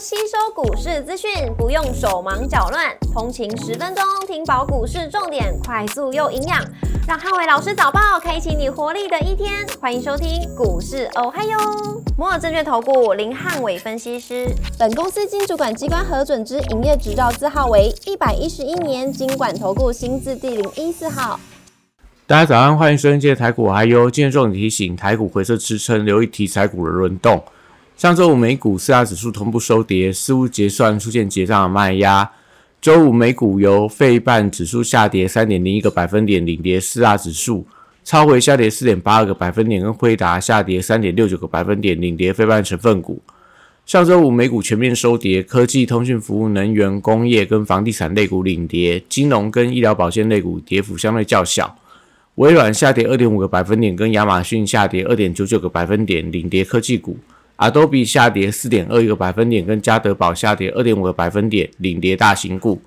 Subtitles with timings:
[0.00, 6.64] 吸收股市资讯，不用手忙脚乱，通勤十分钟听饱股市重点，快速又营养，
[7.08, 9.66] 让汉伟老师早报开启你活力的一天。
[9.80, 11.58] 欢迎收听股市哦嗨哟，
[12.16, 14.46] 摩尔证券投顾林汉伟分析师，
[14.78, 21.40] 本公司经主管机关核准之营业执照字号为一百一十一年经管投顾新字第零一四号。
[22.24, 27.42] 大家早上，欢迎收听今天台股还有今天重点提醒：台股回撤支撑，留意题材股的轮动。
[27.98, 32.30] 上周五美股四大指数同步收跌，似乎结算出现结账的卖压。
[32.80, 37.66] 周五美股由费半指数下跌三点零一个百分点领跌四大指数，
[38.04, 43.20] 超回下跌四点八二个百分点，跟辉达下跌三点六九个百分点领跌费半成分股。
[43.84, 51.76] 上周五美股全面收跌，科技、通讯服务、能源、工业跟房地产类股领跌，金融跟医疗保健类股跌幅相对较小。
[52.36, 57.18] 微软下跌二点五个百分点，跟亚马逊下跌二点九九个百分点领跌科技股。
[57.58, 62.80] Adobe 下跌四点二一个百分点，跟嘉德宝下跌二点五个百分点，领跌大型股。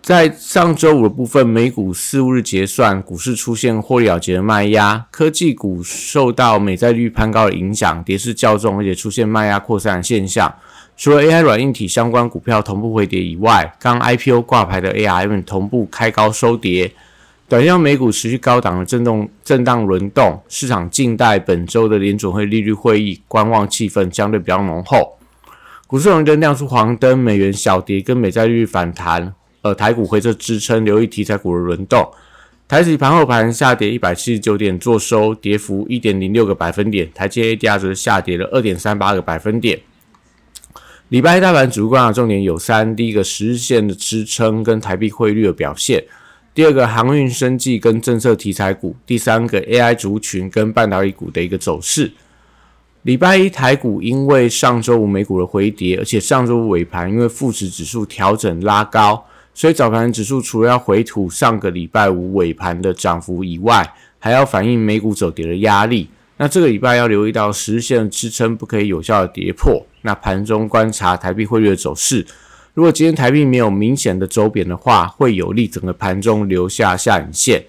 [0.00, 10.52] 在上周五的部分，美股四五日结算，股市出现获利了结的卖压，科技股受到美债率攀高的影响，跌势较重，而且出现卖压扩散的现象。
[10.96, 16.92] 除了 AI 软硬体相关股票同步回跌以外，刚 IPO 挂牌的 ARM 同步开高收跌。
[17.52, 25.18] 短向美股持续高档的震动、震荡轮动，市场静待本周的联准会利率会议，观望气氛相对比较浓厚。
[25.86, 32.10] 股市红灯亮出黄灯，美元小跌跟美债利率反弹，而台股回撤支撑，留意题材股的轮动。
[32.66, 39.78] 台指盘后盘下跌一百七十九点，做收跌幅一点零六个百分点，台积 ADR 则下跌了二点三八个百分点。
[41.10, 46.02] 礼拜一大盘主观的重点有三：第一个十日线的支撑跟台币汇率的表现。
[46.54, 52.12] 第二个航运、生技跟政策题材股，第三个 AI 族群跟半导体股的一个走势。
[53.02, 66.10] 礼拜一台股因为上周五美股的回跌，而且上周五尾盘因为富时指数调整拉高，所以早盘指数除了要回吐上个礼拜五尾盘的涨幅以外，还要反映美股走跌的压力。
[66.36, 69.86] 那这个礼拜要留意到实现支撑不可以有效的跌破。
[70.02, 72.26] 那盘中观察台币汇率的走势。
[72.74, 77.62] 如果今天台币没有明显的周贬的话，会有利整个盘中留下下影线。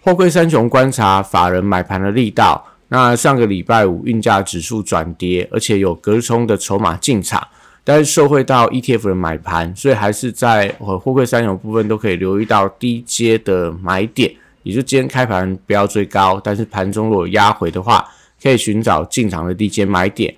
[0.00, 2.66] 货柜三雄观察法人买盘的力道。
[2.88, 7.46] 那上个礼拜五运价指数转跌，而且有隔冲的筹码进场，
[7.84, 14.34] 但是受惠到 ETF 的买盘，所以还是在货柜三雄部分都可以留意到低阶的买点。
[14.64, 18.04] 也就今天开盘不要追高，但是盘中如果压回的话，
[18.42, 20.34] 可以寻找进场的低阶买点。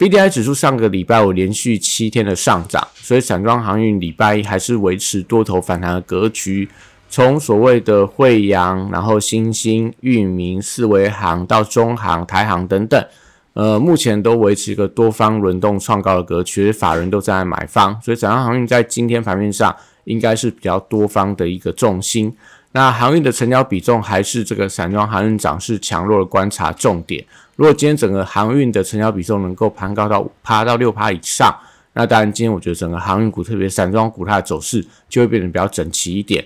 [0.00, 6.66] B D I 指数上个礼拜五连续七天的上涨，所以散装航运礼拜一还是维持多头反弹的格局。
[7.10, 13.04] 从所谓的惠阳，然后新兴、裕民、四维航到中航、台航等等，
[13.52, 22.34] 呃，目前都维持一个多方轮动创高的格局，法人都在买方，所以散装航运在今天盘面上应该是比较多方的一个重心。
[22.72, 27.24] 那航运的成交比重还是这个散装航运涨势强弱的观察重点。
[27.56, 31.52] 如果今天整个航运的成交比重能够攀高到五趴到六趴以上，
[31.94, 36.44] 那当然今天我觉得整个航运股，特别散装股它的走势就会变得比较整齐一点。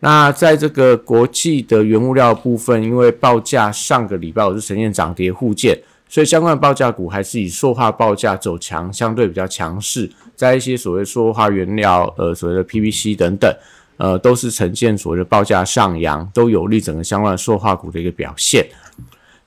[0.00, 10.10] 那在这个国际的原物料部分，因为报价上个礼拜我是呈现涨跌互见，所以相关的报价股还是以塑化报价走强，相对比较强势。
[10.36, 13.50] 在一些所谓塑化原料，呃，所谓的 PVC 等等。
[13.96, 18.66] 呃，都是呈现所谓的报价上扬，都有利整个相关的塑化股的一个表现。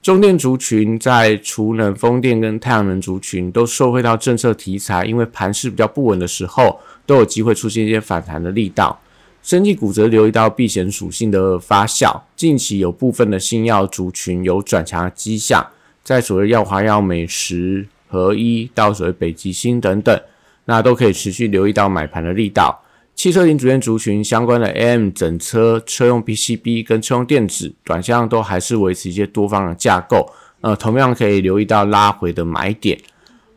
[0.02, 8.98] 中电族群在储能、风电跟太阳能族群都受惠到政策题材，因为盘势比较不稳的时候，都有机会出现一些反弹的力道。
[9.44, 15.66] 生技股则留意到避险属性的发酵，近期有部分的新药族群有转强的迹象，
[16.04, 20.22] 在所谓药华药、美食合一到所谓北极星等等，
[20.66, 22.82] 那都可以持续留意到买盘的力道。
[23.18, 32.96] 汽车零组件族群相关的 AM 整车、车用 PCB 跟车用电子，短向都还是维持一些多方的架构，呃，同样可以留意到拉回的买点。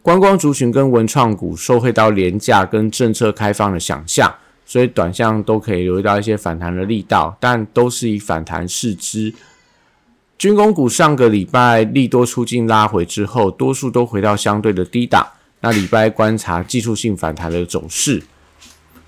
[0.00, 4.34] 观光族群跟文创股受惠到廉价跟政策开放的想象，
[4.64, 9.34] 所以短向都可以留意到一些反弹的力道，但都是以反弹视之。
[10.38, 15.26] 军工股上个礼拜利多出境拉回之后，多数都回到相对的低档，
[15.60, 18.22] 那礼拜观察技术性反弹的走势。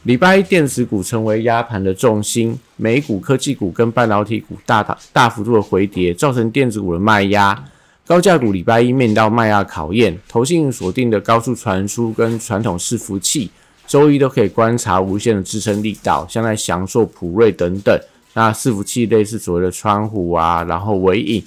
[0.04, 7.64] 礼拜一电子股成为压盘的重心，美股科技股跟半导体股大大大幅度的回跌，造成电子股的卖压。
[8.04, 13.49] 高价股礼拜一面到卖压考验，投信锁定的高速传输跟传统伺服器，
[13.87, 17.96] 周一都可以观察无限的支撑力道，像在翔硕、普瑞等等。
[18.34, 21.44] 那伺服器类似所谓的窗户啊，然后尾影、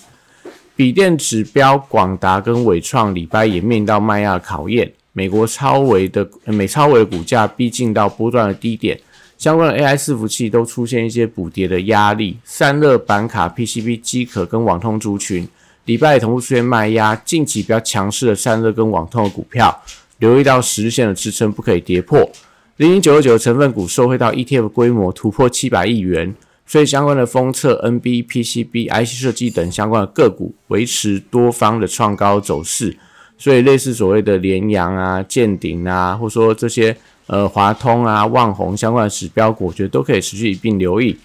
[0.78, 4.94] 笔电指标广达跟伟创礼拜也面到卖压考验。
[5.18, 9.00] 美国超微的美超微的股价逼近到波段的低点，
[9.38, 12.38] 相关的 AI 伺服器都出现一些补跌的压力。
[12.44, 15.48] 散热板卡、PCB、机壳跟网通族群，
[15.86, 17.16] 礼拜也同步出现卖压。
[17.16, 19.82] 近期比较强势的散热跟网通的股票，
[20.20, 22.30] 留意到十日线的支撑不可以跌破。
[22.76, 26.36] 零零九二九的成分股受惠到 ETF 规模突破七百亿元，
[26.68, 32.98] 所以相关的封测、NB、PCB、IC 设计等相关的个股维持多方的创高走势。
[33.38, 36.96] 所以类似所谓的联阳啊、建鼎啊，或说这些
[37.28, 41.18] 呃华通啊、旺宏相关的指标股，我觉得都可以持续一并留意。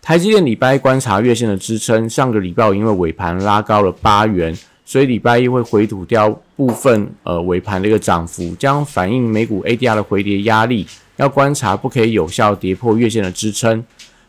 [0.00, 13.82] 台积电礼拜一观察月线的支撑，上个礼拜因为尾盘拉高了八元，所以礼拜一会回吐掉部分呃尾盘的一个涨幅，将反映美股 ADR 的回跌压力，要观察不可以有效跌破月线的支撑。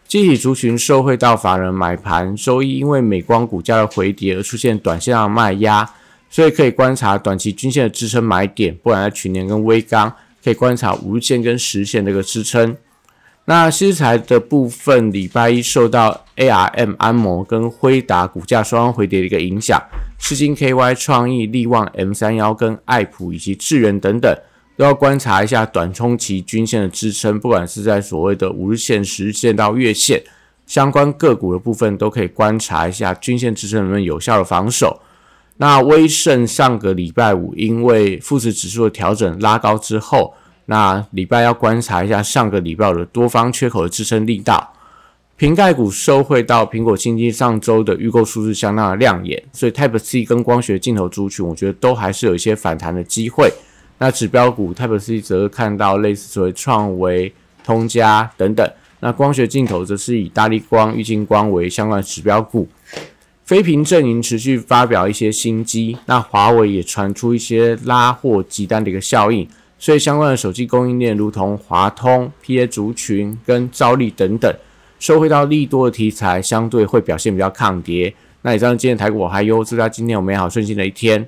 [0.08, 5.90] 集体族群受惠到法人买盘，周一因为美光股价的回跌而出现短线上的卖压。
[6.36, 12.76] 所以可以观察短期均线的支撑买点，不然在群年跟微钢可以观察五日线跟十线的一个支撑。
[13.46, 19.82] 那新材的部分，礼拜一受到 ARM 安摩跟辉达股价双双回跌的一个影响，
[20.20, 24.38] 世金 KY 创意、力旺 M 三幺跟爱普以及智源等等，
[24.76, 30.22] 都要观察一下短冲期均线的支撑，不管是在所谓的五日线、十日线到月线，
[30.68, 35.00] 相关个股的部分都可以观察一下均线支撑能不能有效的防守。
[35.58, 40.34] 那威盛上个礼拜五因为富时指数的调整拉高之后，
[40.66, 44.74] 那礼拜要观察一下上个礼拜的多方缺口的支撑力道。
[45.38, 53.52] 瓶盖股收汇到苹果新机上周的预购数字相当的亮眼，所以 Type C 跟光学镜头族群，我觉得都还是有一些反弹的机会。
[53.98, 58.70] 那指标股 Type C 则看到类似所谓创维、通家等等。
[59.02, 62.68] 那光学镜头则是以大力光、玉晶光为相关指标股。
[63.46, 69.48] 非屏阵营持续发表一些新机，那华为也传出一些拉货急单的一个效应，
[69.78, 72.66] 所以相关的手机供应链，如同华通、P.A.
[72.66, 74.52] 族群跟兆利等等，
[74.98, 78.12] 收回到利多的题材，相对会表现比较抗跌。
[78.42, 81.28] 那以上今天台股我还优，祝大家今天有美好顺心的一天。